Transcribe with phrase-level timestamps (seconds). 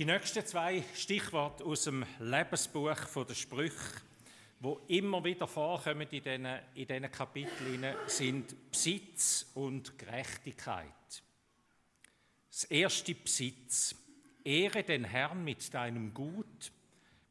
[0.00, 2.96] Die nächsten zwei Stichworte aus dem Lebensbuch
[3.28, 4.00] der Sprüche,
[4.58, 11.22] wo immer wieder vorkommen in diesen, in diesen Kapiteln, sind Besitz und Gerechtigkeit.
[12.50, 13.94] Das erste Besitz.
[14.42, 16.72] Ehre den Herrn mit deinem Gut,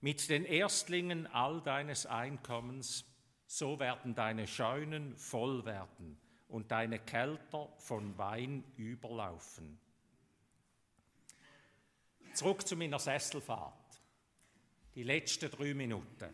[0.01, 3.03] mit den Erstlingen all deines Einkommens,
[3.47, 9.79] so werden deine Scheunen voll werden und deine Kälter von Wein überlaufen.
[12.39, 14.01] Zurück zu meiner Sesselfahrt.
[14.95, 16.29] Die letzten drei Minuten.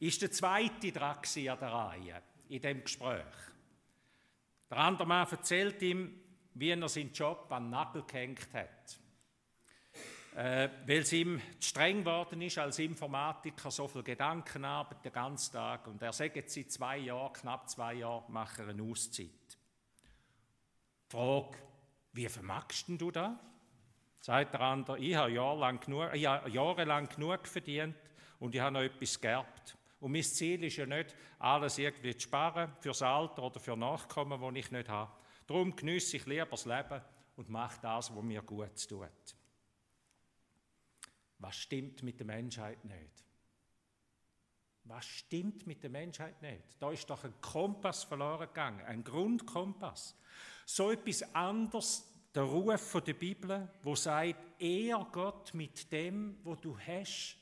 [0.00, 3.24] Ist der zweite dran an der Reihe in dem Gespräch.
[4.68, 6.20] Der andere Mann erzählt ihm,
[6.52, 9.00] wie er seinen Job an den Nagel gehängt hat.
[10.36, 15.54] Äh, weil es ihm zu streng geworden ist als Informatiker, so viel Gedankenarbeit den ganzen
[15.54, 15.86] Tag.
[15.86, 19.30] Und er sagt seit zwei Jahren, knapp zwei Jahren, mache er eine Auszeit.
[19.30, 21.56] Die Frage,
[22.12, 23.32] wie vermagst du das?
[24.20, 27.96] Sagt der andere, ich habe jahrelang genug, ich habe jahrelang genug verdient
[28.40, 29.76] und ich habe noch etwas geerbt.
[30.00, 34.40] Und mein Ziel ist ja nicht, alles irgendwie zu sparen fürs Alter oder für Nachkommen,
[34.40, 35.12] das ich nicht habe.
[35.46, 37.00] Darum genieße ich lieber das Leben
[37.36, 39.36] und mache das, was mir gut tut.
[41.38, 43.24] Was stimmt mit der Menschheit nicht?
[44.84, 46.64] Was stimmt mit der Menschheit nicht?
[46.80, 50.16] Da ist doch ein Kompass verloren gegangen, ein Grundkompass.
[50.64, 56.78] So etwas anderes der Ruf der Bibel, wo sagt, er Gott mit dem, wo du
[56.78, 57.38] hast,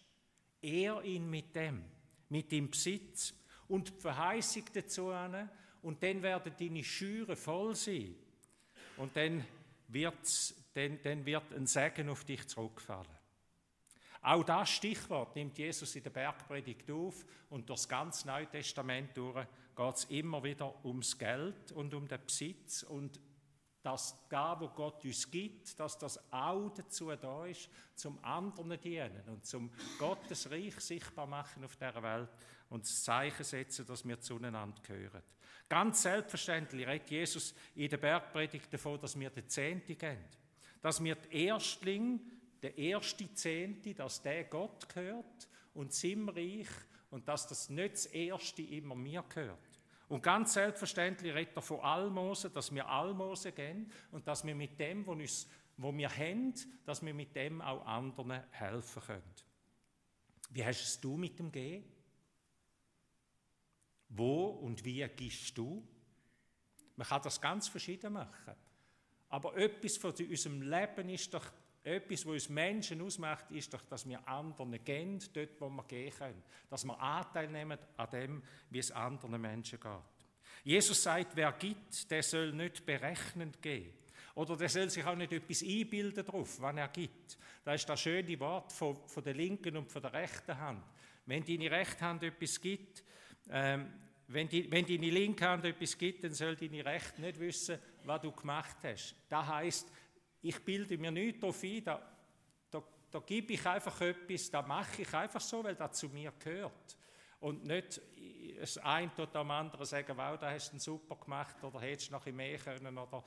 [0.63, 1.85] er ihn mit dem,
[2.29, 3.35] mit dem Besitz.
[3.69, 5.51] Und die Verheißung dazu an,
[5.83, 8.17] und dann werden deine Schüre voll sein.
[8.97, 9.45] Und dann,
[9.89, 13.07] wird's, dann, dann wird ein Segen auf dich zurückfallen.
[14.23, 19.17] Auch das Stichwort nimmt Jesus in der Bergpredigt auf und durch das ganze Neue Testament
[19.17, 19.47] durch.
[19.77, 23.21] Geht es immer wieder ums Geld und um den Besitz und
[23.87, 29.23] das da, wo Gott uns gibt, dass das auch dazu da ist, zum anderen dienen
[29.29, 32.29] und zum Gottes Reich sichtbar machen auf der Welt
[32.69, 35.23] und das Zeichen setzen, dass wir zueinander gehören.
[35.69, 40.25] Ganz selbstverständlich redet Jesus in der Bergpredigt davon, dass wir den Zehnte geben,
[40.83, 42.21] dass wir die Erstling,
[42.63, 46.69] der erste Zehnte, dass der Gott gehört und seinem Reich
[47.11, 49.76] und dass das nicht das Erste immer mir gehört.
[50.09, 54.79] Und ganz selbstverständlich redet er von Almosen, dass wir Almosen geben und dass wir mit
[54.79, 59.35] dem, was, uns, was wir haben, dass wir mit dem auch anderen helfen können.
[60.51, 61.85] Wie hast es du mit dem Gehen?
[64.09, 65.87] Wo und wie gibst du?
[66.95, 68.55] Man kann das ganz verschieden machen.
[69.29, 71.45] Aber etwas von unserem Leben ist doch
[71.87, 76.13] etwas, was uns Menschen ausmacht, ist doch, dass wir anderen gehen, dort, wo wir gehen
[76.13, 76.43] können.
[76.69, 80.27] Dass wir Anteil nehmen an dem, wie es anderen Menschen geht.
[80.65, 83.93] Jesus sagt, wer gibt, der soll nicht berechnend gehen.
[84.35, 87.39] Oder der soll sich auch nicht etwas einbilden darauf, wann er gibt.
[87.65, 90.85] Da ist das schöne Wort von, von der linken und von der rechten Hand.
[91.25, 93.05] Wenn deine rechte Hand etwas gibt,
[93.49, 93.93] ähm,
[94.29, 98.21] wenn, die, wenn deine linke Hand etwas gibt, dann soll deine rechte nicht wissen, was
[98.21, 99.15] du gemacht hast.
[99.29, 99.89] Das heißt,
[100.43, 102.03] ich bilde mir nichts darauf ein, da,
[102.71, 106.33] da, da gebe ich einfach etwas, da mache ich einfach so, weil das zu mir
[106.39, 106.97] gehört.
[107.41, 108.01] Und nicht
[108.59, 112.13] das eine oder am anderen sagen, wow, da hast du super gemacht oder hättest du
[112.13, 112.97] noch mehr können.
[112.97, 113.23] Oder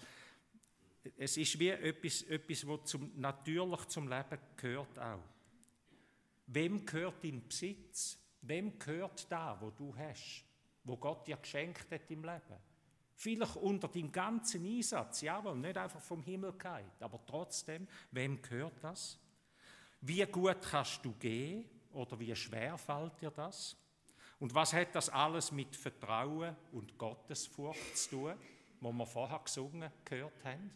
[1.17, 5.19] es ist wie etwas, etwas was zum, natürlich zum Leben gehört auch.
[6.47, 8.17] Wem gehört dein Besitz?
[8.41, 10.43] Wem gehört da, wo du hast,
[10.83, 12.68] wo Gott dir geschenkt hat im Leben?
[13.21, 18.81] Vielleicht unter dem ganzen Einsatz, jawohl, nicht einfach vom Himmel gefallen, aber trotzdem, wem gehört
[18.81, 19.19] das?
[19.99, 23.75] Wie gut kannst du gehen oder wie schwer fällt dir das?
[24.39, 28.35] Und was hat das alles mit Vertrauen und Gottesfurcht zu tun,
[28.79, 30.71] wo wir vorher gesungen gehört haben?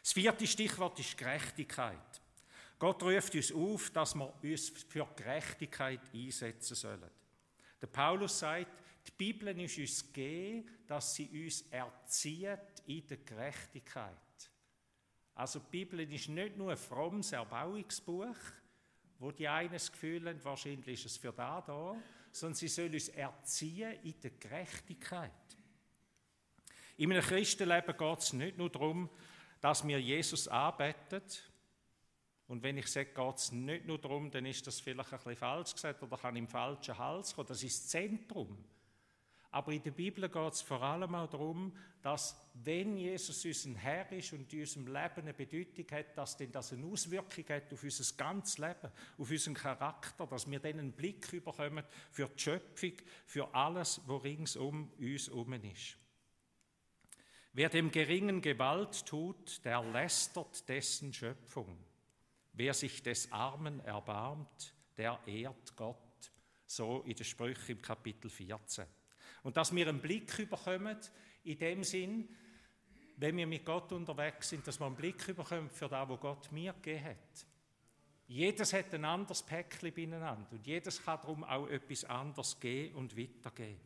[0.00, 2.22] Das vierte Stichwort ist Gerechtigkeit.
[2.78, 7.10] Gott ruft uns auf, dass wir uns für Gerechtigkeit einsetzen sollen.
[7.82, 8.72] Der Paulus sagt,
[9.08, 14.12] die Bibel ist uns gegeben, dass sie uns erzieht in der Gerechtigkeit.
[15.34, 18.36] Also die Bibel ist nicht nur ein frommes Erbauungsbuch,
[19.18, 21.96] wo die einen das Gefühl haben, wahrscheinlich ist es für da da,
[22.32, 25.30] sondern sie soll uns erziehen in der Gerechtigkeit.
[26.96, 29.10] In einem Christenleben geht es nicht nur darum,
[29.60, 31.22] dass wir Jesus anbeten.
[32.48, 35.36] Und wenn ich sage, geht es nicht nur darum, dann ist das vielleicht ein bisschen
[35.36, 37.48] falsch gesagt oder kann im falschen Hals kommen.
[37.48, 38.56] Das ist das Zentrum.
[39.50, 41.72] Aber in der Bibel geht es vor allem auch darum,
[42.02, 46.52] dass wenn Jesus unser Herr ist und in unserem Leben eine Bedeutung hat, dass denn
[46.52, 50.92] das eine Auswirkung hat auf unser ganzes Leben, auf unseren Charakter, dass wir dann einen
[50.92, 52.92] Blick bekommen für die Schöpfung,
[53.24, 55.96] für alles, was ringsum uns herum ist.
[57.52, 61.78] Wer dem Geringen Gewalt tut, der lästert dessen Schöpfung.
[62.52, 65.96] Wer sich des Armen erbarmt, der ehrt Gott.
[66.66, 68.86] So in den Sprüchen im Kapitel 14.
[69.46, 70.98] Und dass wir einen Blick überkommen,
[71.44, 72.28] in dem Sinn,
[73.16, 76.50] wenn wir mit Gott unterwegs sind, dass wir einen Blick überkommen für das, was Gott
[76.50, 77.46] mir gegeben hat.
[78.26, 83.16] Jedes hat ein anderes Päckchen beieinander und jedes kann darum auch etwas anderes geben und
[83.16, 83.78] weitergeben.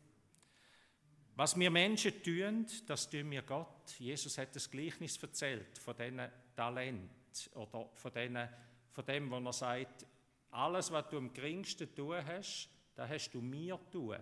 [1.37, 3.99] Was wir Menschen tun, das tun wir Gott.
[3.99, 6.27] Jesus hat das Gleichnis erzählt von diesen
[6.57, 8.49] Talent oder von, denen,
[8.93, 10.07] von dem, wo er sagt,
[10.53, 14.17] alles, was du am geringsten tun hast, das hast du mir tun.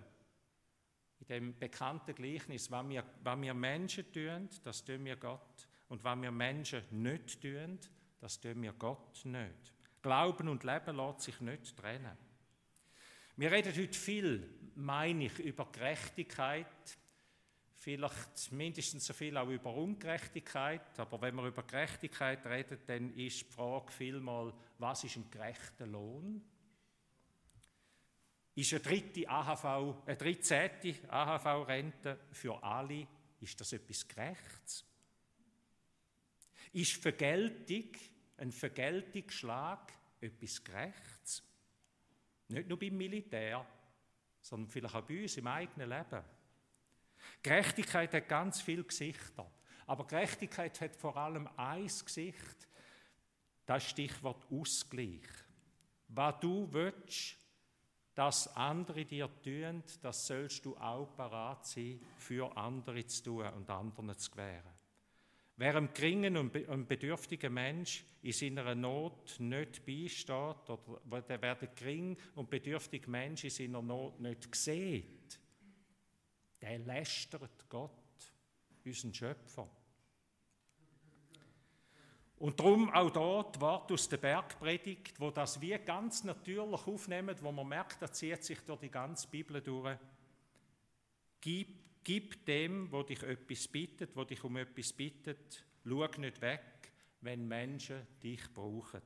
[1.28, 5.68] Dem bekannten Gleichnis, was wir, was wir Menschen tun, das tun wir Gott.
[5.88, 7.78] Und was wir Menschen nicht tun,
[8.20, 9.74] das tun wir Gott nicht.
[10.02, 12.16] Glauben und Leben lässt sich nicht trennen.
[13.36, 16.66] Wir reden heute viel, meine ich, über Gerechtigkeit,
[17.76, 23.42] vielleicht mindestens so viel auch über Ungerechtigkeit, aber wenn wir über Gerechtigkeit reden, dann ist
[23.42, 26.42] die Frage vielmal, was ist ein gerechter Lohn?
[28.58, 29.64] Ist eine dritte AHV,
[30.04, 31.08] eine 13.
[31.08, 33.06] AHV-Rente für alle,
[33.40, 34.84] ist das etwas Gerechtes?
[36.72, 37.92] Ist Vergeltung,
[38.36, 41.44] ein Vergeltungsschlag etwas Gerechtes?
[42.48, 43.64] Nicht nur beim Militär,
[44.40, 46.24] sondern vielleicht auch bei uns im eigenen Leben.
[47.40, 49.48] Gerechtigkeit hat ganz viele Gesichter.
[49.86, 52.66] Aber Gerechtigkeit hat vor allem ein Gesicht,
[53.66, 55.28] das Stichwort Ausgleich.
[56.08, 57.37] Was du willst,
[58.18, 63.70] dass andere dir tun, das sollst du auch parat sein, für andere zu tun und
[63.70, 64.72] anderen zu gewähren.
[65.54, 72.16] Wer einem geringen und bedürftigen Mensch in seiner Not nicht beisteht, oder wer der gering
[72.34, 75.38] und bedürftige Mensch in seiner Not nicht sieht,
[76.60, 77.92] der lästert Gott,
[78.84, 79.70] unseren Schöpfer.
[82.38, 87.36] Und darum auch dort die Worte aus der Bergpredigt, wo das wie ganz natürlich aufnehmen,
[87.40, 89.98] wo man merkt, das zieht sich durch die ganze Bibel durch.
[91.40, 96.92] Gib, gib dem, wo dich etwas bittet, wo dich um etwas bittet, schau nicht weg,
[97.22, 99.02] wenn Menschen dich brauchen.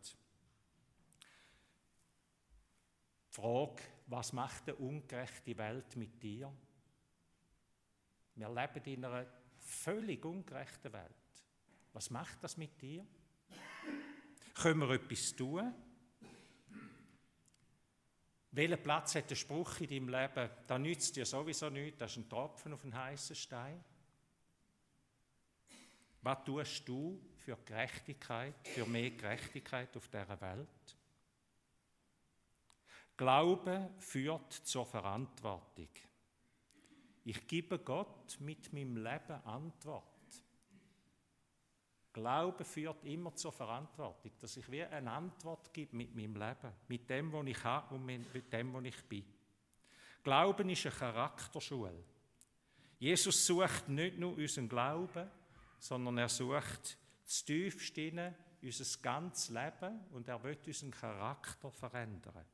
[3.31, 6.53] Die Frage, was macht eine ungerechte Welt mit dir?
[8.35, 9.27] Wir leben in einer
[9.57, 11.15] völlig ungerechten Welt.
[11.95, 13.07] Was macht das mit dir?
[14.55, 15.75] Können wir etwas tun?
[18.55, 20.51] Welchen Platz hat der Spruch in deinem Leben?
[20.67, 23.83] Da nützt dir sowieso nichts, das ist ein Tropfen auf einen heißen Stein.
[26.21, 30.97] Was tust du für Gerechtigkeit, für mehr Gerechtigkeit auf dieser Welt?
[33.17, 35.89] Glaube führt zur Verantwortung.
[37.25, 40.12] Ich gebe Gott mit meinem Leben Antwort.
[42.13, 47.09] Glaube führt immer zur Verantwortung, dass ich wie eine Antwort gebe mit meinem Leben, mit
[47.09, 49.25] dem, was ich habe und mit dem, was ich bin.
[50.23, 52.05] Glauben ist eine Charakterschule.
[52.99, 55.29] Jesus sucht nicht nur unseren Glauben,
[55.79, 62.45] sondern er sucht das tiefste unser ganzes Leben und er will unseren Charakter verändern.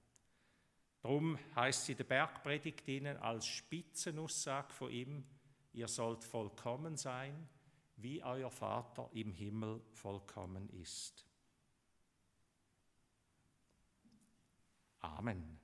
[1.02, 5.24] Darum heißt sie in der Bergpredigt ihnen als Spitzenaussage von ihm,
[5.74, 7.48] ihr sollt vollkommen sein,
[7.98, 11.24] wie euer Vater im Himmel vollkommen ist.
[15.00, 15.58] Amen.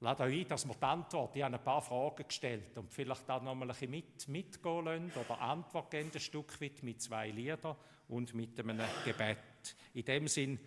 [0.00, 3.28] Lade euch ein, dass wir die Antwort, ich habe ein paar Fragen gestellt und vielleicht
[3.28, 7.00] da noch mal ein bisschen mit, mitgehen lassen oder Antwort geben, ein Stück weit mit
[7.00, 7.76] zwei Liedern
[8.08, 9.76] und mit einem Gebet.
[9.94, 10.58] In dem Sinn,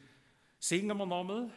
[0.58, 1.50] Singen wir nochmal